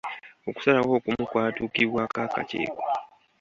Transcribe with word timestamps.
Okusalawo 0.49 0.91
okumu 0.97 1.23
kwatuukibwako 1.29 2.17
akakiiko. 2.27 2.81